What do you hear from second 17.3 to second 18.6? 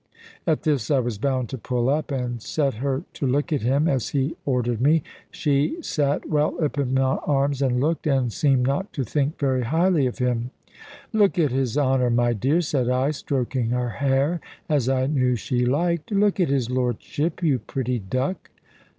you pretty duck."